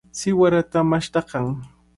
[0.19, 1.31] Siwarata mashtanaq.